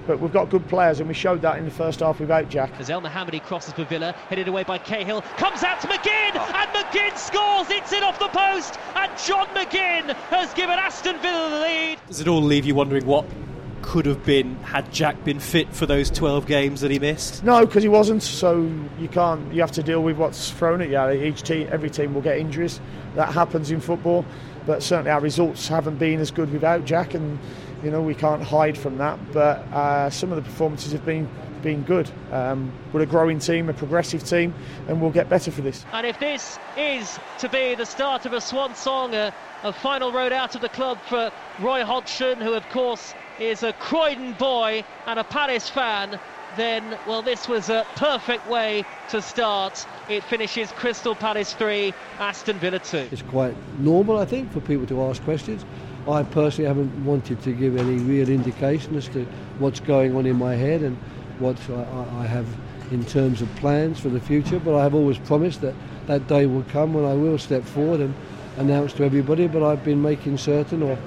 But 0.07 0.19
we've 0.19 0.33
got 0.33 0.49
good 0.49 0.67
players, 0.67 0.99
and 0.99 1.07
we 1.07 1.13
showed 1.13 1.41
that 1.41 1.57
in 1.57 1.65
the 1.65 1.71
first 1.71 1.99
half 1.99 2.19
without 2.19 2.49
Jack. 2.49 2.71
As 2.79 2.89
Elmohamady 2.89 3.43
crosses 3.43 3.73
for 3.73 3.83
Villa, 3.83 4.13
headed 4.29 4.47
away 4.47 4.63
by 4.63 4.77
Cahill, 4.77 5.21
comes 5.37 5.63
out 5.63 5.79
to 5.81 5.87
McGinn, 5.87 6.35
and 6.35 6.69
McGinn 6.71 7.17
scores. 7.17 7.69
It's 7.69 7.93
in 7.93 8.03
off 8.03 8.17
the 8.19 8.29
post, 8.29 8.79
and 8.95 9.11
John 9.25 9.47
McGinn 9.47 10.13
has 10.29 10.53
given 10.53 10.79
Aston 10.79 11.19
Villa 11.19 11.49
the 11.49 11.59
lead. 11.59 11.99
Does 12.07 12.19
it 12.21 12.27
all 12.27 12.41
leave 12.41 12.65
you 12.65 12.75
wondering 12.75 13.05
what 13.05 13.25
could 13.89 14.06
have 14.06 14.24
been 14.24 14.56
had 14.57 14.94
Jack 14.94 15.24
been 15.24 15.39
fit 15.39 15.74
for 15.74 15.88
those 15.88 16.12
12 16.12 16.45
games 16.45 16.81
that 16.81 16.91
he 16.91 17.00
missed? 17.00 17.44
No, 17.44 17.65
because 17.65 17.81
he 17.81 17.89
wasn't. 17.89 18.21
So 18.21 18.71
you 19.00 19.07
can't. 19.07 19.51
You 19.51 19.62
have 19.62 19.71
to 19.71 19.81
deal 19.81 20.03
with 20.03 20.15
what's 20.15 20.51
thrown 20.51 20.80
at 20.83 20.89
you. 20.89 21.24
Each 21.24 21.41
team, 21.41 21.68
every 21.71 21.89
team 21.89 22.13
will 22.13 22.21
get 22.21 22.38
injuries. 22.38 22.80
That 23.15 23.33
happens 23.33 23.71
in 23.71 23.81
football. 23.81 24.25
But 24.68 24.83
certainly 24.83 25.09
our 25.09 25.19
results 25.19 25.68
haven't 25.68 25.97
been 25.97 26.19
as 26.19 26.30
good 26.30 26.53
without 26.53 26.86
Jack, 26.86 27.15
and 27.15 27.39
you 27.83 27.89
know 27.89 28.00
we 28.00 28.13
can't 28.13 28.44
hide 28.44 28.77
from 28.77 29.00
that. 29.00 29.18
But 29.31 29.57
uh, 29.74 30.12
some 30.12 30.31
of 30.31 30.35
the 30.35 30.44
performances 30.44 30.92
have 30.92 31.03
been 31.03 31.27
been 31.63 31.81
good. 31.81 32.12
Um, 32.31 32.71
we're 32.94 33.01
a 33.01 33.07
growing 33.07 33.39
team, 33.39 33.69
a 33.69 33.74
progressive 33.74 34.24
team, 34.24 34.53
and 34.88 35.01
we'll 35.01 35.09
get 35.09 35.30
better 35.30 35.50
for 35.50 35.62
this. 35.62 35.83
And 35.94 36.06
if 36.06 36.19
this 36.19 36.59
is 36.77 37.18
to 37.39 37.50
be 37.50 37.74
the 37.74 37.88
start 37.88 38.27
of 38.27 38.33
a 38.33 38.42
swan 38.42 38.75
song, 38.75 39.15
a, 39.15 39.33
a 39.63 39.74
final 39.74 40.12
road 40.12 40.31
out 40.31 40.53
of 40.53 40.62
the 40.62 40.69
club 40.69 41.00
for 41.07 41.31
Roy 41.59 41.83
Hodgson, 41.83 42.40
who 42.40 42.54
of 42.54 42.69
course 42.69 43.16
is 43.39 43.63
a 43.63 43.73
Croydon 43.73 44.33
boy 44.33 44.83
and 45.05 45.19
a 45.19 45.23
Palace 45.23 45.69
fan, 45.69 46.19
then, 46.57 46.97
well, 47.07 47.21
this 47.21 47.47
was 47.47 47.69
a 47.69 47.85
perfect 47.95 48.47
way 48.49 48.83
to 49.09 49.21
start. 49.21 49.85
It 50.09 50.23
finishes 50.23 50.71
Crystal 50.71 51.15
Palace 51.15 51.53
3, 51.53 51.93
Aston 52.19 52.57
Villa 52.57 52.79
2. 52.79 53.09
It's 53.11 53.21
quite 53.21 53.55
normal, 53.79 54.17
I 54.17 54.25
think, 54.25 54.51
for 54.51 54.59
people 54.59 54.87
to 54.87 55.03
ask 55.03 55.23
questions. 55.23 55.63
I 56.07 56.23
personally 56.23 56.67
haven't 56.67 57.05
wanted 57.05 57.41
to 57.43 57.51
give 57.53 57.77
any 57.77 57.97
real 57.97 58.29
indication 58.29 58.95
as 58.95 59.07
to 59.09 59.25
what's 59.59 59.79
going 59.79 60.15
on 60.15 60.25
in 60.25 60.37
my 60.37 60.55
head 60.55 60.81
and 60.81 60.97
what 61.37 61.57
I, 61.69 61.73
I- 61.73 62.23
I 62.23 62.25
have 62.25 62.47
in 62.91 63.05
terms 63.05 63.41
of 63.43 63.55
plans 63.57 63.99
for 63.99 64.09
the 64.09 64.19
future, 64.19 64.59
but 64.59 64.75
I 64.75 64.81
have 64.81 64.95
always 64.95 65.19
promised 65.19 65.61
that 65.61 65.75
that 66.07 66.27
day 66.27 66.47
will 66.47 66.63
come 66.69 66.93
when 66.95 67.05
I 67.05 67.13
will 67.13 67.37
step 67.37 67.63
forward 67.63 67.99
and 67.99 68.15
announce 68.57 68.93
to 68.93 69.03
everybody, 69.03 69.47
but 69.47 69.61
I've 69.63 69.83
been 69.83 70.01
making 70.01 70.39
certain 70.39 70.81
or 70.81 70.97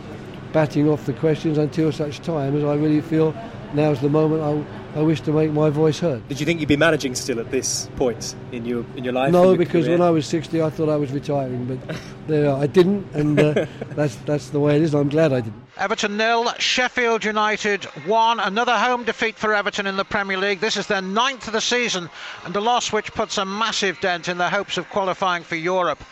batting 0.53 0.89
off 0.89 1.07
the 1.07 1.13
questions 1.15 1.59
until 1.59 1.93
such 1.93 2.21
time 2.21 2.57
as 2.57 2.65
I 2.65 2.75
really 2.75 3.01
feel 3.01 3.35
now's 3.75 4.01
the 4.01 4.09
moment 4.09 4.43
I, 4.43 4.99
I 5.01 5.03
wish 5.03 5.23
to 5.23 5.33
make 5.33 5.51
my 5.51 5.71
voice 5.71 5.99
heard. 5.99 6.27
Did 6.29 6.41
you 6.41 6.47
think 6.47 6.61
you'd 6.61 6.69
be 6.69 6.77
managing 6.77 7.15
still 7.15 7.41
at 7.41 7.51
this 7.51 7.89
point 7.97 8.35
in 8.53 8.67
your 8.67 8.85
in 8.97 9.05
your 9.05 9.15
life? 9.15 9.33
No, 9.33 9.51
your 9.51 9.57
because 9.57 9.87
career? 9.87 9.99
when 9.99 10.07
I 10.07 10.11
was 10.11 10.27
60, 10.27 10.61
I 10.61 10.71
thought 10.71 10.89
I 10.89 10.97
was 10.97 11.11
retiring, 11.11 11.65
but 11.65 11.97
there 12.27 12.53
I 12.53 12.67
didn't, 12.67 13.07
and 13.15 13.39
uh, 13.39 13.67
that's 13.91 14.17
that's 14.17 14.51
the 14.51 14.61
way 14.61 14.77
it 14.77 14.83
is. 14.83 14.95
I'm 14.95 15.09
glad 15.09 15.33
I 15.33 15.41
didn't. 15.41 15.63
Everton 15.79 16.19
nil, 16.19 16.53
Sheffield 16.59 17.25
United 17.25 17.85
one. 18.07 18.39
Another 18.41 18.77
home 18.77 19.05
defeat 19.05 19.37
for 19.37 19.55
Everton 19.55 19.87
in 19.87 19.97
the 19.97 20.05
Premier 20.05 20.37
League. 20.37 20.61
This 20.61 20.77
is 20.77 20.87
their 20.87 21.03
ninth 21.03 21.47
of 21.47 21.55
the 21.55 21.61
season, 21.61 22.11
and 22.45 22.55
a 22.55 22.61
loss 22.61 22.93
which 22.93 23.13
puts 23.15 23.39
a 23.39 23.45
massive 23.45 23.99
dent 24.01 24.29
in 24.29 24.37
their 24.39 24.51
hopes 24.51 24.77
of 24.77 24.89
qualifying 24.91 25.43
for 25.43 25.57
Europe. 25.57 26.03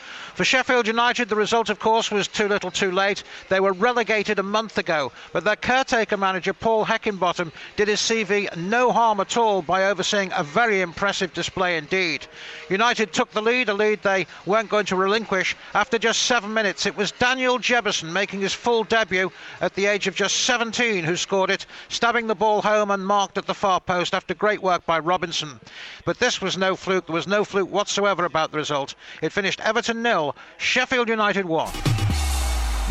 For 0.40 0.44
Sheffield 0.44 0.86
United, 0.86 1.28
the 1.28 1.36
result, 1.36 1.68
of 1.68 1.78
course, 1.78 2.10
was 2.10 2.26
too 2.26 2.48
little 2.48 2.70
too 2.70 2.90
late. 2.90 3.24
They 3.50 3.60
were 3.60 3.74
relegated 3.74 4.38
a 4.38 4.42
month 4.42 4.78
ago, 4.78 5.12
but 5.34 5.44
their 5.44 5.54
caretaker 5.54 6.16
manager, 6.16 6.54
Paul 6.54 6.86
Heckingbottom, 6.86 7.52
did 7.76 7.88
his 7.88 8.00
CV 8.00 8.56
no 8.56 8.90
harm 8.90 9.20
at 9.20 9.36
all 9.36 9.60
by 9.60 9.84
overseeing 9.84 10.32
a 10.34 10.42
very 10.42 10.80
impressive 10.80 11.34
display 11.34 11.76
indeed. 11.76 12.26
United 12.70 13.12
took 13.12 13.30
the 13.32 13.42
lead, 13.42 13.68
a 13.68 13.74
lead 13.74 14.02
they 14.02 14.26
weren't 14.46 14.70
going 14.70 14.86
to 14.86 14.96
relinquish. 14.96 15.54
After 15.74 15.98
just 15.98 16.22
seven 16.22 16.54
minutes, 16.54 16.86
it 16.86 16.96
was 16.96 17.12
Daniel 17.12 17.58
Jebbison 17.58 18.10
making 18.10 18.40
his 18.40 18.54
full 18.54 18.84
debut 18.84 19.30
at 19.60 19.74
the 19.74 19.84
age 19.84 20.06
of 20.06 20.14
just 20.14 20.44
17 20.44 21.04
who 21.04 21.18
scored 21.18 21.50
it, 21.50 21.66
stabbing 21.90 22.28
the 22.28 22.34
ball 22.34 22.62
home 22.62 22.90
and 22.90 23.06
marked 23.06 23.36
at 23.36 23.46
the 23.46 23.52
far 23.52 23.78
post 23.78 24.14
after 24.14 24.32
great 24.32 24.62
work 24.62 24.86
by 24.86 25.00
Robinson. 25.00 25.60
But 26.06 26.18
this 26.18 26.40
was 26.40 26.56
no 26.56 26.76
fluke. 26.76 27.08
There 27.08 27.14
was 27.14 27.26
no 27.26 27.44
fluke 27.44 27.70
whatsoever 27.70 28.24
about 28.24 28.52
the 28.52 28.56
result. 28.56 28.94
It 29.20 29.32
finished 29.32 29.60
Everton 29.60 30.02
nil, 30.02 30.29
Sheffield 30.58 31.08
United 31.08 31.44
one. 31.44 31.72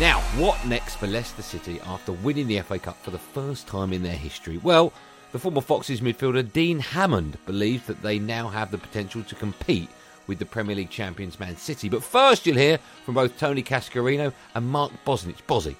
Now, 0.00 0.20
what 0.36 0.64
next 0.66 0.96
for 0.96 1.06
Leicester 1.06 1.42
City 1.42 1.78
after 1.80 2.12
winning 2.12 2.46
the 2.46 2.60
FA 2.60 2.78
Cup 2.78 3.02
for 3.02 3.10
the 3.10 3.18
first 3.18 3.66
time 3.66 3.92
in 3.92 4.02
their 4.02 4.12
history? 4.12 4.58
Well, 4.58 4.92
the 5.32 5.38
former 5.38 5.60
Foxes 5.60 6.00
midfielder 6.00 6.52
Dean 6.52 6.80
Hammond 6.80 7.36
believes 7.46 7.86
that 7.86 8.02
they 8.02 8.18
now 8.18 8.48
have 8.48 8.70
the 8.70 8.78
potential 8.78 9.22
to 9.24 9.34
compete 9.34 9.90
with 10.26 10.38
the 10.38 10.46
Premier 10.46 10.76
League 10.76 10.90
champions 10.90 11.38
Man 11.38 11.56
City. 11.56 11.88
But 11.88 12.02
first, 12.02 12.46
you'll 12.46 12.56
hear 12.56 12.78
from 13.04 13.14
both 13.14 13.38
Tony 13.38 13.62
Cascarino 13.62 14.32
and 14.54 14.66
Mark 14.66 14.92
Bosnich, 15.04 15.42
Bozzy, 15.46 15.76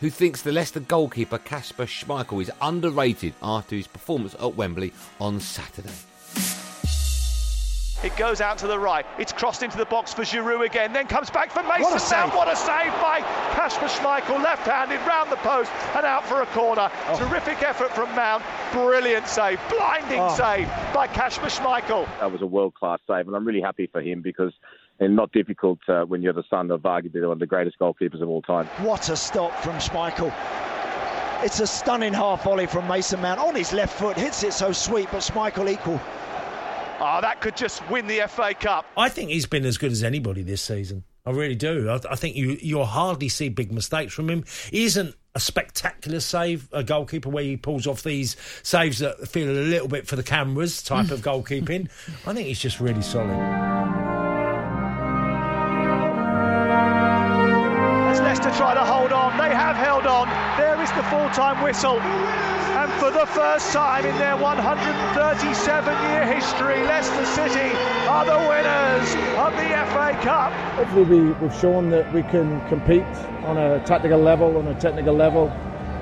who 0.00 0.08
thinks 0.08 0.42
the 0.42 0.52
Leicester 0.52 0.80
goalkeeper 0.80 1.38
Kasper 1.38 1.86
Schmeichel 1.86 2.40
is 2.40 2.52
underrated 2.62 3.34
after 3.42 3.74
his 3.76 3.86
performance 3.86 4.34
at 4.34 4.54
Wembley 4.54 4.92
on 5.20 5.40
Saturday. 5.40 5.90
It 8.18 8.22
goes 8.22 8.40
out 8.40 8.58
to 8.58 8.66
the 8.66 8.80
right. 8.80 9.06
It's 9.16 9.32
crossed 9.32 9.62
into 9.62 9.76
the 9.76 9.84
box 9.84 10.12
for 10.12 10.22
Giroud 10.22 10.66
again. 10.66 10.92
Then 10.92 11.06
comes 11.06 11.30
back 11.30 11.52
for 11.52 11.62
Mason 11.62 11.82
What 11.82 11.94
a 11.94 12.00
save. 12.00 12.34
What 12.34 12.52
a 12.52 12.56
save 12.56 12.90
by 13.00 13.20
Kasper 13.54 13.86
Schmeichel, 13.86 14.42
left-handed 14.42 14.98
round 15.06 15.30
the 15.30 15.36
post 15.36 15.70
and 15.94 16.04
out 16.04 16.26
for 16.26 16.42
a 16.42 16.46
corner. 16.46 16.90
Terrific 17.14 17.62
effort 17.62 17.92
from 17.92 18.12
Mount. 18.16 18.42
Brilliant 18.72 19.28
save, 19.28 19.60
blinding 19.70 20.18
Oh. 20.18 20.34
save 20.34 20.66
by 20.92 21.06
Kasper 21.06 21.46
Schmeichel. 21.46 22.08
That 22.18 22.32
was 22.32 22.42
a 22.42 22.46
world 22.46 22.74
class 22.74 22.98
save, 23.06 23.28
and 23.28 23.36
I'm 23.36 23.44
really 23.44 23.60
happy 23.60 23.86
for 23.86 24.00
him 24.02 24.20
because 24.20 24.52
it's 24.98 25.14
not 25.14 25.30
difficult 25.30 25.78
uh, 25.88 26.02
when 26.02 26.20
you're 26.20 26.32
the 26.32 26.42
son 26.50 26.72
of 26.72 26.80
arguably 26.80 27.22
one 27.22 27.30
of 27.30 27.38
the 27.38 27.46
greatest 27.46 27.78
goalkeepers 27.78 28.20
of 28.20 28.28
all 28.28 28.42
time. 28.42 28.66
What 28.78 29.10
a 29.10 29.16
stop 29.16 29.54
from 29.62 29.76
Schmeichel. 29.76 30.34
It's 31.44 31.60
a 31.60 31.68
stunning 31.68 32.14
half 32.14 32.42
volley 32.42 32.66
from 32.66 32.88
Mason 32.88 33.22
Mount 33.22 33.38
on 33.38 33.54
his 33.54 33.72
left 33.72 33.96
foot. 33.96 34.16
Hits 34.16 34.42
it 34.42 34.52
so 34.52 34.72
sweet, 34.72 35.06
but 35.12 35.20
Schmeichel 35.20 35.70
equal. 35.70 36.00
Oh, 37.00 37.20
that 37.20 37.40
could 37.40 37.56
just 37.56 37.88
win 37.88 38.06
the 38.06 38.26
FA 38.28 38.54
Cup. 38.54 38.84
I 38.96 39.08
think 39.08 39.30
he's 39.30 39.46
been 39.46 39.64
as 39.64 39.78
good 39.78 39.92
as 39.92 40.02
anybody 40.02 40.42
this 40.42 40.62
season. 40.62 41.04
I 41.24 41.30
really 41.30 41.54
do. 41.54 41.88
I, 41.88 42.00
I 42.10 42.16
think 42.16 42.36
you 42.36 42.56
you'll 42.60 42.86
hardly 42.86 43.28
see 43.28 43.50
big 43.50 43.70
mistakes 43.70 44.14
from 44.14 44.28
him. 44.30 44.44
He 44.70 44.84
isn't 44.84 45.14
a 45.34 45.40
spectacular 45.40 46.20
save, 46.20 46.68
a 46.72 46.82
goalkeeper 46.82 47.28
where 47.28 47.44
he 47.44 47.56
pulls 47.56 47.86
off 47.86 48.02
these 48.02 48.36
saves 48.62 48.98
that 48.98 49.28
feel 49.28 49.48
a 49.48 49.52
little 49.52 49.88
bit 49.88 50.06
for 50.06 50.16
the 50.16 50.22
cameras 50.22 50.82
type 50.82 51.06
mm. 51.06 51.12
of 51.12 51.20
goalkeeping. 51.20 51.88
I 52.26 52.34
think 52.34 52.48
he's 52.48 52.60
just 52.60 52.80
really 52.80 53.02
solid. 53.02 54.07
The 60.98 61.04
full-time 61.04 61.62
whistle. 61.62 62.00
And 62.00 62.92
for 62.94 63.12
the 63.12 63.24
first 63.26 63.72
time 63.72 64.04
in 64.04 64.18
their 64.18 64.34
137-year 64.34 66.26
history, 66.26 66.82
Leicester 66.82 67.24
City 67.24 67.70
are 68.08 68.24
the 68.24 68.36
winners 68.36 69.14
of 69.38 69.52
the 69.52 69.68
FA 69.92 70.18
Cup. 70.24 70.52
Hopefully, 70.74 71.04
we, 71.04 71.30
we've 71.34 71.54
shown 71.54 71.90
that 71.90 72.12
we 72.12 72.22
can 72.24 72.60
compete 72.68 73.04
on 73.44 73.58
a 73.58 73.78
tactical 73.86 74.18
level, 74.18 74.56
on 74.56 74.66
a 74.66 74.74
technical 74.80 75.14
level. 75.14 75.52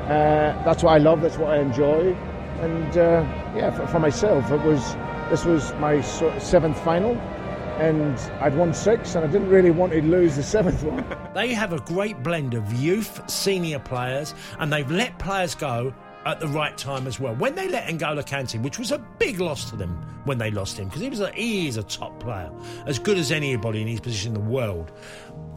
Uh, 0.04 0.54
that's 0.64 0.82
what 0.82 0.92
I 0.94 0.98
love. 0.98 1.20
That's 1.20 1.36
what 1.36 1.50
I 1.50 1.58
enjoy. 1.58 2.14
And 2.62 2.96
uh, 2.96 3.22
yeah, 3.54 3.70
for, 3.72 3.86
for 3.86 4.00
myself, 4.00 4.50
it 4.50 4.62
was 4.62 4.96
this 5.28 5.44
was 5.44 5.74
my 5.74 6.00
seventh 6.00 6.82
final, 6.82 7.16
and 7.78 8.18
I'd 8.40 8.56
won 8.56 8.72
six, 8.72 9.14
and 9.14 9.24
I 9.24 9.28
didn't 9.28 9.48
really 9.48 9.70
want 9.70 9.92
to 9.92 10.02
lose 10.02 10.36
the 10.36 10.42
seventh 10.42 10.82
one. 10.82 11.04
They 11.36 11.52
have 11.52 11.74
a 11.74 11.80
great 11.80 12.22
blend 12.22 12.54
of 12.54 12.72
youth, 12.72 13.28
senior 13.28 13.78
players, 13.78 14.34
and 14.58 14.72
they've 14.72 14.90
let 14.90 15.18
players 15.18 15.54
go 15.54 15.92
at 16.24 16.40
the 16.40 16.48
right 16.48 16.76
time 16.78 17.06
as 17.06 17.20
well. 17.20 17.34
When 17.34 17.54
they 17.54 17.68
let 17.68 17.86
N'Golo 17.88 18.26
Kante, 18.26 18.60
which 18.62 18.78
was 18.78 18.90
a 18.90 18.98
big 19.18 19.38
loss 19.38 19.68
to 19.68 19.76
them 19.76 19.90
when 20.24 20.38
they 20.38 20.50
lost 20.50 20.78
him, 20.78 20.86
because 20.86 21.02
he 21.02 21.10
was 21.10 21.20
a, 21.20 21.30
he 21.32 21.68
is 21.68 21.76
a 21.76 21.82
top 21.82 22.18
player, 22.20 22.50
as 22.86 22.98
good 22.98 23.18
as 23.18 23.30
anybody 23.30 23.82
in 23.82 23.86
his 23.86 24.00
position 24.00 24.34
in 24.34 24.42
the 24.42 24.48
world. 24.48 24.92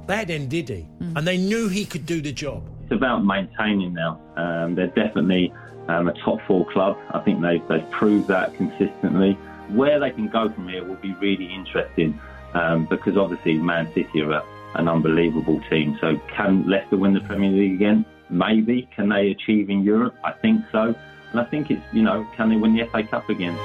They 0.08 0.18
had 0.18 0.28
Ndidi, 0.28 0.86
and 1.16 1.26
they 1.26 1.38
knew 1.38 1.70
he 1.70 1.86
could 1.86 2.06
do 2.06 2.22
the 2.22 2.34
job. 2.34 2.70
It's 2.84 2.92
about 2.92 3.24
maintaining 3.24 3.94
now. 3.94 4.20
Um, 4.36 4.76
they're 4.76 4.88
definitely 4.88 5.54
um, 5.88 6.08
a 6.08 6.14
top 6.26 6.40
four 6.46 6.70
club. 6.72 6.98
I 7.12 7.20
think 7.20 7.42
they've, 7.42 7.66
they've 7.68 7.90
proved 7.90 8.28
that 8.28 8.54
consistently. 8.56 9.38
Where 9.70 10.00
they 10.00 10.12
can 10.12 10.28
go 10.28 10.50
from 10.50 10.68
here 10.68 10.84
will 10.84 10.96
be 10.96 11.14
really 11.16 11.54
interesting 11.54 12.20
um, 12.54 12.88
because 12.90 13.18
obviously 13.18 13.54
Man 13.58 13.88
City 13.94 14.22
are 14.22 14.44
an 14.76 14.88
unbelievable 14.88 15.62
team. 15.70 15.98
So 16.02 16.16
can 16.36 16.68
Leicester 16.70 16.98
win 16.98 17.14
the 17.14 17.22
Premier 17.22 17.50
League 17.50 17.76
again? 17.76 18.06
Maybe. 18.30 18.88
Can 18.96 19.10
they 19.10 19.32
achieve 19.32 19.70
in 19.70 19.84
Europe? 19.84 20.16
I 20.24 20.32
think 20.32 20.64
so. 20.72 20.94
And 21.32 21.40
I 21.40 21.46
think 21.46 21.72
it's, 21.72 21.82
you 21.94 22.02
know, 22.02 22.28
can 22.36 22.50
they 22.50 22.56
win 22.56 22.76
the 22.76 22.86
FA 22.86 23.04
Cup 23.04 23.30
again? 23.30 23.56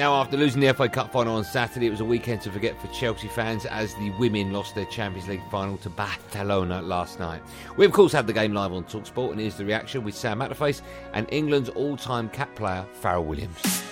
Now, 0.00 0.14
after 0.14 0.38
losing 0.38 0.62
the 0.62 0.72
FA 0.72 0.88
Cup 0.88 1.12
final 1.12 1.36
on 1.36 1.44
Saturday, 1.44 1.86
it 1.86 1.90
was 1.90 2.00
a 2.00 2.06
weekend 2.06 2.40
to 2.40 2.50
forget 2.50 2.80
for 2.80 2.86
Chelsea 2.86 3.28
fans 3.28 3.66
as 3.66 3.94
the 3.96 4.08
women 4.12 4.50
lost 4.50 4.74
their 4.74 4.86
Champions 4.86 5.28
League 5.28 5.42
final 5.50 5.76
to 5.76 5.90
Barcelona 5.90 6.80
last 6.80 7.18
night. 7.18 7.42
We, 7.76 7.84
of 7.84 7.92
course, 7.92 8.10
had 8.10 8.26
the 8.26 8.32
game 8.32 8.54
live 8.54 8.72
on 8.72 8.84
Talksport, 8.84 9.32
and 9.32 9.40
here's 9.40 9.56
the 9.56 9.66
reaction 9.66 10.02
with 10.02 10.14
Sam 10.14 10.38
Matterface 10.38 10.80
and 11.12 11.26
England's 11.30 11.68
all 11.68 11.98
time 11.98 12.30
cap 12.30 12.54
player, 12.54 12.86
Fara 12.94 13.20
Williams. 13.20 13.89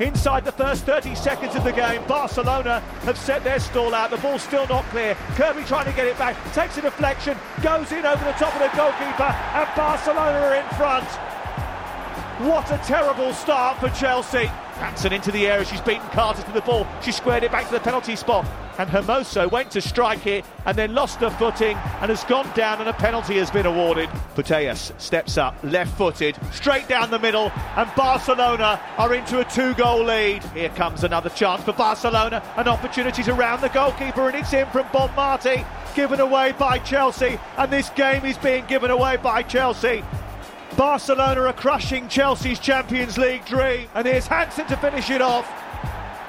Inside 0.00 0.46
the 0.46 0.52
first 0.52 0.86
30 0.86 1.14
seconds 1.14 1.54
of 1.54 1.62
the 1.62 1.72
game, 1.72 2.02
Barcelona 2.08 2.80
have 3.04 3.18
set 3.18 3.44
their 3.44 3.60
stall 3.60 3.94
out. 3.94 4.10
The 4.10 4.16
ball's 4.16 4.42
still 4.42 4.66
not 4.66 4.82
clear. 4.86 5.14
Kirby 5.36 5.62
trying 5.64 5.84
to 5.84 5.92
get 5.92 6.06
it 6.06 6.16
back, 6.16 6.36
takes 6.54 6.78
a 6.78 6.80
deflection, 6.80 7.36
goes 7.62 7.92
in 7.92 8.06
over 8.06 8.24
the 8.24 8.32
top 8.32 8.54
of 8.54 8.60
the 8.60 8.74
goalkeeper, 8.74 9.22
and 9.22 9.68
Barcelona 9.76 10.38
are 10.38 10.54
in 10.54 10.66
front. 10.76 11.06
What 12.48 12.72
a 12.72 12.78
terrible 12.78 13.34
start 13.34 13.78
for 13.78 13.90
Chelsea. 13.90 14.50
Hansen 14.80 15.12
into 15.12 15.30
the 15.30 15.46
area. 15.46 15.64
she's 15.64 15.80
beaten 15.82 16.08
Carter 16.08 16.42
to 16.42 16.52
the 16.52 16.62
ball. 16.62 16.86
She 17.02 17.12
squared 17.12 17.44
it 17.44 17.52
back 17.52 17.66
to 17.66 17.72
the 17.72 17.80
penalty 17.80 18.16
spot. 18.16 18.46
And 18.78 18.88
Hermoso 18.88 19.50
went 19.50 19.70
to 19.72 19.82
strike 19.82 20.26
it 20.26 20.42
and 20.64 20.76
then 20.76 20.94
lost 20.94 21.18
her 21.18 21.28
footing 21.28 21.76
and 21.76 22.08
has 22.08 22.24
gone 22.24 22.50
down 22.54 22.80
and 22.80 22.88
a 22.88 22.94
penalty 22.94 23.36
has 23.36 23.50
been 23.50 23.66
awarded. 23.66 24.08
Putellas 24.34 24.98
steps 24.98 25.36
up, 25.36 25.54
left 25.62 25.94
footed, 25.98 26.38
straight 26.50 26.88
down 26.88 27.10
the 27.10 27.18
middle, 27.18 27.52
and 27.76 27.94
Barcelona 27.94 28.80
are 28.96 29.14
into 29.14 29.40
a 29.40 29.44
two 29.44 29.74
goal 29.74 30.02
lead. 30.02 30.42
Here 30.54 30.70
comes 30.70 31.04
another 31.04 31.28
chance 31.28 31.62
for 31.62 31.74
Barcelona, 31.74 32.42
an 32.56 32.68
opportunity 32.68 33.22
to 33.24 33.34
round 33.34 33.62
the 33.62 33.68
goalkeeper, 33.68 34.28
and 34.28 34.36
it's 34.36 34.54
in 34.54 34.66
from 34.68 34.86
Bonmatí, 34.86 35.66
given 35.94 36.20
away 36.20 36.52
by 36.52 36.78
Chelsea. 36.78 37.38
And 37.58 37.70
this 37.70 37.90
game 37.90 38.24
is 38.24 38.38
being 38.38 38.64
given 38.64 38.90
away 38.90 39.18
by 39.18 39.42
Chelsea. 39.42 40.02
Barcelona 40.76 41.42
are 41.42 41.52
crushing 41.52 42.08
Chelsea's 42.08 42.58
Champions 42.58 43.18
League 43.18 43.44
dream. 43.44 43.88
And 43.94 44.06
here's 44.06 44.26
Hansen 44.26 44.66
to 44.66 44.76
finish 44.76 45.10
it 45.10 45.20
off. 45.20 45.48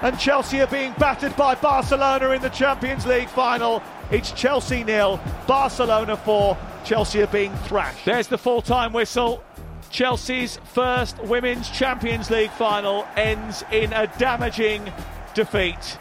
And 0.02 0.18
Chelsea 0.20 0.60
are 0.62 0.68
being 0.68 0.94
battered 0.94 1.36
by 1.36 1.56
Barcelona 1.56 2.32
in 2.32 2.42
the 2.42 2.50
Champions 2.50 3.06
League 3.06 3.30
final. 3.30 3.84
It's 4.10 4.32
Chelsea 4.32 4.84
nil, 4.84 5.20
Barcelona 5.48 6.18
4. 6.18 6.58
Chelsea 6.84 7.22
are 7.22 7.28
being 7.28 7.54
thrashed. 7.68 8.04
There's 8.06 8.28
the 8.28 8.38
full 8.38 8.62
time 8.62 8.94
whistle. 8.94 9.44
Chelsea's 9.92 10.60
first 10.74 11.20
Women's 11.24 11.70
Champions 11.70 12.32
League 12.32 12.52
final 12.52 13.06
ends 13.16 13.64
in 13.72 13.94
a 13.94 14.08
damaging 14.18 14.92
defeat. 15.34 16.00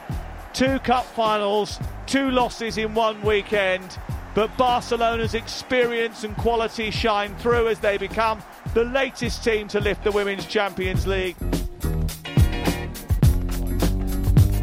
Two 0.55 0.79
cup 0.81 1.05
finals, 1.05 1.79
two 2.07 2.31
losses 2.31 2.79
in 2.79 2.95
one 2.95 3.21
weekend. 3.23 3.99
But 4.35 4.57
Barcelona's 4.57 5.35
experience 5.35 6.23
and 6.23 6.37
quality 6.37 6.91
shine 6.91 7.35
through 7.37 7.69
as 7.69 7.81
they 7.81 7.99
become 7.99 8.43
the 8.75 8.85
latest 8.85 9.43
team 9.43 9.67
to 9.69 9.81
lift 9.81 10.05
the 10.05 10.13
Women's 10.13 10.47
Champions 10.47 11.07
League. 11.07 11.37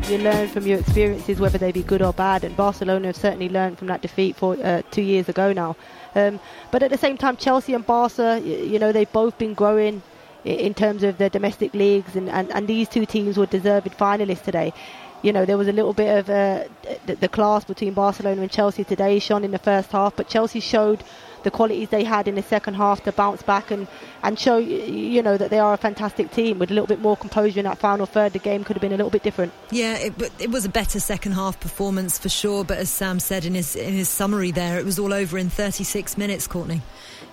You 0.09 0.19
learn 0.19 0.47
from 0.47 0.65
your 0.65 0.79
experiences, 0.79 1.41
whether 1.41 1.57
they 1.57 1.73
be 1.73 1.83
good 1.83 2.01
or 2.01 2.13
bad, 2.13 2.45
and 2.45 2.55
Barcelona 2.55 3.07
have 3.07 3.17
certainly 3.17 3.49
learned 3.49 3.77
from 3.77 3.87
that 3.87 4.01
defeat 4.01 4.37
for 4.37 4.55
uh, 4.63 4.81
two 4.89 5.01
years 5.01 5.27
ago 5.27 5.51
now. 5.51 5.75
Um, 6.15 6.39
but 6.71 6.81
at 6.81 6.91
the 6.91 6.97
same 6.97 7.17
time, 7.17 7.35
Chelsea 7.35 7.73
and 7.73 7.85
Barca, 7.85 8.39
you 8.41 8.79
know, 8.79 8.93
they've 8.93 9.11
both 9.11 9.37
been 9.37 9.53
growing 9.53 10.01
in 10.45 10.73
terms 10.73 11.03
of 11.03 11.17
their 11.17 11.29
domestic 11.29 11.73
leagues, 11.73 12.15
and, 12.15 12.29
and, 12.29 12.49
and 12.53 12.69
these 12.69 12.87
two 12.87 13.05
teams 13.05 13.35
were 13.35 13.45
deserved 13.47 13.87
finalists 13.97 14.43
today. 14.43 14.73
You 15.21 15.33
know, 15.33 15.45
there 15.45 15.57
was 15.57 15.67
a 15.67 15.71
little 15.71 15.93
bit 15.93 16.17
of 16.17 16.29
uh, 16.29 16.65
the, 17.05 17.15
the 17.15 17.27
class 17.27 17.63
between 17.63 17.93
Barcelona 17.93 18.41
and 18.41 18.51
Chelsea 18.51 18.83
today 18.83 19.19
shone 19.19 19.43
in 19.43 19.51
the 19.51 19.59
first 19.59 19.91
half, 19.91 20.15
but 20.15 20.27
Chelsea 20.27 20.59
showed 20.59 21.03
the 21.43 21.51
qualities 21.51 21.89
they 21.89 22.03
had 22.03 22.27
in 22.27 22.35
the 22.35 22.41
second 22.41 22.73
half 22.73 23.03
to 23.03 23.11
bounce 23.11 23.41
back 23.41 23.71
and, 23.71 23.87
and 24.21 24.37
show, 24.37 24.57
you 24.57 25.21
know, 25.21 25.37
that 25.37 25.49
they 25.49 25.59
are 25.59 25.73
a 25.73 25.77
fantastic 25.77 26.31
team. 26.31 26.59
With 26.59 26.71
a 26.71 26.73
little 26.73 26.87
bit 26.87 26.99
more 26.99 27.15
composure 27.15 27.59
in 27.59 27.65
that 27.65 27.77
final 27.77 28.05
third, 28.05 28.33
the 28.33 28.39
game 28.39 28.63
could 28.63 28.75
have 28.75 28.81
been 28.81 28.91
a 28.93 28.97
little 28.97 29.09
bit 29.09 29.23
different. 29.23 29.53
Yeah, 29.71 29.97
it, 29.97 30.17
but 30.17 30.31
it 30.39 30.51
was 30.51 30.65
a 30.65 30.69
better 30.69 30.99
second 30.99 31.33
half 31.33 31.59
performance 31.59 32.17
for 32.17 32.29
sure. 32.29 32.63
But 32.63 32.79
as 32.79 32.89
Sam 32.89 33.19
said 33.19 33.45
in 33.45 33.55
his 33.55 33.75
in 33.75 33.93
his 33.93 34.09
summary 34.09 34.51
there, 34.51 34.77
it 34.77 34.85
was 34.85 34.99
all 34.99 35.13
over 35.13 35.37
in 35.37 35.49
36 35.49 36.17
minutes. 36.17 36.47
Courtney. 36.47 36.81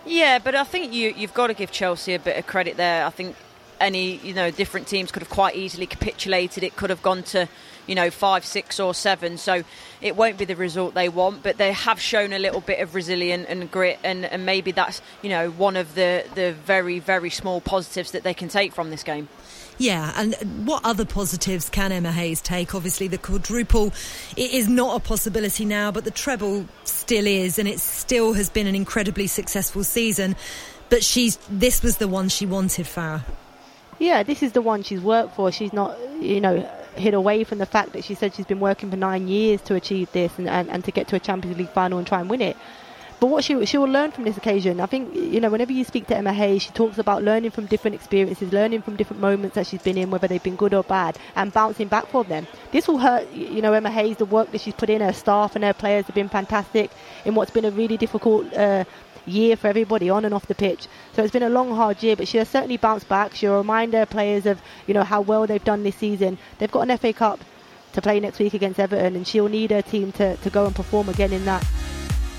Yeah, 0.06 0.38
but 0.38 0.54
I 0.54 0.64
think 0.64 0.92
you 0.92 1.12
you've 1.16 1.34
got 1.34 1.48
to 1.48 1.54
give 1.54 1.72
Chelsea 1.72 2.14
a 2.14 2.18
bit 2.18 2.36
of 2.36 2.46
credit 2.46 2.76
there. 2.76 3.04
I 3.04 3.10
think 3.10 3.36
any 3.80 4.16
you 4.16 4.34
know 4.34 4.50
different 4.50 4.86
teams 4.86 5.10
could 5.10 5.22
have 5.22 5.30
quite 5.30 5.56
easily 5.56 5.86
capitulated. 5.86 6.62
It 6.62 6.76
could 6.76 6.90
have 6.90 7.02
gone 7.02 7.22
to 7.24 7.48
you 7.86 7.94
know 7.94 8.10
five, 8.10 8.44
six, 8.44 8.80
or 8.80 8.94
seven. 8.94 9.38
So 9.38 9.62
it 10.00 10.16
won't 10.16 10.38
be 10.38 10.44
the 10.44 10.56
result 10.56 10.94
they 10.94 11.08
want, 11.08 11.42
but 11.42 11.58
they 11.58 11.72
have 11.72 12.00
shown 12.00 12.32
a 12.32 12.38
little 12.38 12.60
bit 12.60 12.80
of 12.80 12.94
resilience 12.94 13.46
and 13.48 13.70
grit, 13.70 13.98
and, 14.04 14.24
and 14.24 14.46
maybe 14.46 14.72
that's 14.72 15.00
you 15.22 15.30
know 15.30 15.50
one 15.50 15.76
of 15.76 15.94
the 15.94 16.24
the 16.34 16.52
very 16.52 16.98
very 16.98 17.30
small 17.30 17.60
positives 17.60 18.12
that 18.12 18.22
they 18.22 18.34
can 18.34 18.48
take 18.48 18.72
from 18.72 18.90
this 18.90 19.02
game. 19.02 19.28
Yeah, 19.76 20.12
and 20.16 20.34
what 20.66 20.84
other 20.84 21.04
positives 21.04 21.68
can 21.68 21.90
Emma 21.90 22.12
Hayes 22.12 22.40
take? 22.40 22.74
Obviously, 22.74 23.08
the 23.08 23.18
quadruple 23.18 23.92
it 24.36 24.52
is 24.52 24.68
not 24.68 24.96
a 24.96 25.00
possibility 25.00 25.64
now, 25.64 25.90
but 25.90 26.04
the 26.04 26.12
treble 26.12 26.66
still 26.84 27.26
is, 27.26 27.58
and 27.58 27.68
it 27.68 27.80
still 27.80 28.34
has 28.34 28.50
been 28.50 28.66
an 28.66 28.74
incredibly 28.74 29.26
successful 29.26 29.82
season. 29.82 30.36
But 30.90 31.02
she's 31.02 31.38
this 31.48 31.82
was 31.82 31.96
the 31.96 32.06
one 32.08 32.28
she 32.28 32.46
wanted, 32.46 32.86
Fara. 32.86 33.24
Yeah, 33.98 34.22
this 34.22 34.42
is 34.42 34.52
the 34.52 34.62
one 34.62 34.82
she's 34.82 35.00
worked 35.00 35.34
for. 35.34 35.50
She's 35.50 35.72
not, 35.72 35.96
you 36.20 36.40
know, 36.40 36.68
hid 36.96 37.14
away 37.14 37.44
from 37.44 37.58
the 37.58 37.66
fact 37.66 37.92
that 37.92 38.04
she 38.04 38.14
said 38.14 38.34
she's 38.34 38.46
been 38.46 38.60
working 38.60 38.90
for 38.90 38.96
nine 38.96 39.28
years 39.28 39.60
to 39.62 39.74
achieve 39.74 40.10
this 40.12 40.38
and, 40.38 40.48
and, 40.48 40.68
and 40.70 40.84
to 40.84 40.90
get 40.90 41.08
to 41.08 41.16
a 41.16 41.20
Champions 41.20 41.58
League 41.58 41.68
final 41.70 41.98
and 41.98 42.06
try 42.06 42.20
and 42.20 42.30
win 42.30 42.40
it. 42.40 42.56
But 43.20 43.28
what 43.28 43.44
she 43.44 43.64
she 43.64 43.78
will 43.78 43.88
learn 43.88 44.10
from 44.10 44.24
this 44.24 44.36
occasion, 44.36 44.80
I 44.80 44.86
think, 44.86 45.14
you 45.14 45.40
know, 45.40 45.48
whenever 45.48 45.72
you 45.72 45.84
speak 45.84 46.08
to 46.08 46.16
Emma 46.16 46.32
Hayes, 46.32 46.62
she 46.62 46.70
talks 46.72 46.98
about 46.98 47.22
learning 47.22 47.52
from 47.52 47.66
different 47.66 47.94
experiences, 47.94 48.52
learning 48.52 48.82
from 48.82 48.96
different 48.96 49.22
moments 49.22 49.54
that 49.54 49.66
she's 49.66 49.82
been 49.82 49.96
in, 49.96 50.10
whether 50.10 50.28
they've 50.28 50.42
been 50.42 50.56
good 50.56 50.74
or 50.74 50.82
bad, 50.82 51.18
and 51.36 51.52
bouncing 51.52 51.88
back 51.88 52.06
from 52.08 52.26
them. 52.26 52.46
This 52.72 52.86
will 52.86 52.98
hurt, 52.98 53.30
you 53.32 53.62
know, 53.62 53.72
Emma 53.72 53.90
Hayes. 53.90 54.16
The 54.18 54.26
work 54.26 54.50
that 54.52 54.60
she's 54.60 54.74
put 54.74 54.90
in, 54.90 55.00
her 55.00 55.12
staff 55.12 55.54
and 55.54 55.64
her 55.64 55.72
players 55.72 56.04
have 56.06 56.14
been 56.14 56.28
fantastic 56.28 56.90
in 57.24 57.34
what's 57.34 57.50
been 57.50 57.64
a 57.64 57.70
really 57.70 57.96
difficult. 57.96 58.52
Uh, 58.52 58.84
year 59.26 59.56
for 59.56 59.68
everybody 59.68 60.10
on 60.10 60.24
and 60.24 60.34
off 60.34 60.46
the 60.46 60.54
pitch. 60.54 60.86
So 61.14 61.22
it's 61.22 61.32
been 61.32 61.42
a 61.42 61.48
long, 61.48 61.74
hard 61.74 62.02
year, 62.02 62.16
but 62.16 62.28
she 62.28 62.38
has 62.38 62.48
certainly 62.48 62.76
bounced 62.76 63.08
back. 63.08 63.34
She'll 63.34 63.56
remind 63.56 63.92
her 63.94 64.06
players 64.06 64.46
of 64.46 64.60
you 64.86 64.94
know 64.94 65.04
how 65.04 65.20
well 65.20 65.46
they've 65.46 65.62
done 65.62 65.82
this 65.82 65.96
season. 65.96 66.38
They've 66.58 66.70
got 66.70 66.88
an 66.88 66.96
FA 66.98 67.12
Cup 67.12 67.40
to 67.92 68.02
play 68.02 68.20
next 68.20 68.38
week 68.38 68.54
against 68.54 68.80
Everton, 68.80 69.16
and 69.16 69.26
she'll 69.26 69.48
need 69.48 69.70
her 69.70 69.82
team 69.82 70.12
to, 70.12 70.36
to 70.36 70.50
go 70.50 70.66
and 70.66 70.74
perform 70.74 71.08
again 71.08 71.32
in 71.32 71.44
that. 71.44 71.66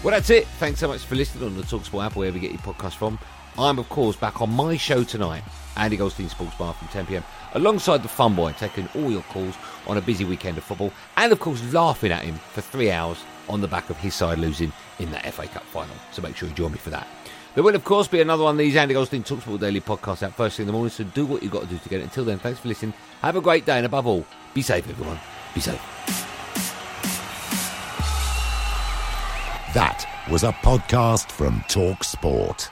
Well, 0.03 0.11
that's 0.11 0.29
it. 0.29 0.47
Thanks 0.59 0.79
so 0.79 0.87
much 0.87 1.01
for 1.01 1.15
listening 1.15 1.45
on 1.45 1.55
the 1.55 1.63
Talksport 1.63 2.05
app, 2.05 2.15
wherever 2.15 2.37
you 2.37 2.41
get 2.41 2.51
your 2.51 2.73
podcast 2.73 2.93
from. 2.93 3.17
I'm, 3.57 3.79
of 3.79 3.87
course, 3.87 4.17
back 4.17 4.41
on 4.41 4.49
my 4.51 4.75
show 4.75 5.03
tonight, 5.03 5.43
Andy 5.77 5.95
Goldstein 5.95 6.29
Sports 6.29 6.55
Bar 6.55 6.73
from 6.73 6.89
10 6.89 7.05
pm, 7.05 7.23
alongside 7.53 8.03
the 8.03 8.09
Fun 8.09 8.35
Boy, 8.35 8.53
taking 8.59 8.89
all 8.95 9.09
your 9.09 9.21
calls 9.23 9.55
on 9.87 9.97
a 9.97 10.01
busy 10.01 10.25
weekend 10.25 10.57
of 10.57 10.65
football, 10.65 10.91
and 11.15 11.31
of 11.31 11.39
course, 11.39 11.73
laughing 11.73 12.11
at 12.11 12.23
him 12.23 12.35
for 12.35 12.59
three 12.59 12.91
hours 12.91 13.17
on 13.49 13.61
the 13.61 13.67
back 13.67 13.89
of 13.89 13.97
his 13.97 14.13
side 14.15 14.37
losing 14.37 14.71
in 14.99 15.11
that 15.11 15.25
FA 15.33 15.47
Cup 15.47 15.63
final. 15.63 15.95
So 16.11 16.21
make 16.21 16.35
sure 16.35 16.49
you 16.49 16.55
join 16.55 16.71
me 16.71 16.77
for 16.77 16.89
that. 16.89 17.07
There 17.55 17.63
will, 17.63 17.75
of 17.75 17.85
course, 17.85 18.07
be 18.09 18.19
another 18.19 18.43
one 18.43 18.55
of 18.55 18.57
these 18.57 18.75
Andy 18.75 18.93
Goldstein 18.93 19.23
Talksport 19.23 19.61
Daily 19.61 19.79
podcasts 19.79 20.23
out 20.23 20.33
first 20.33 20.57
thing 20.57 20.63
in 20.63 20.67
the 20.67 20.73
morning, 20.73 20.89
so 20.89 21.05
do 21.05 21.25
what 21.25 21.41
you've 21.41 21.53
got 21.53 21.61
to 21.61 21.67
do 21.67 21.77
to 21.77 21.89
get 21.89 22.01
it. 22.01 22.03
Until 22.03 22.25
then, 22.25 22.37
thanks 22.37 22.59
for 22.59 22.67
listening. 22.67 22.93
Have 23.21 23.37
a 23.37 23.41
great 23.41 23.65
day, 23.65 23.77
and 23.77 23.85
above 23.85 24.05
all, 24.07 24.25
be 24.53 24.61
safe, 24.61 24.89
everyone. 24.89 25.17
Be 25.53 25.61
safe. 25.61 25.81
That 29.73 30.05
was 30.29 30.43
a 30.43 30.51
podcast 30.51 31.31
from 31.31 31.63
Talk 31.69 32.03
Sport. 32.03 32.71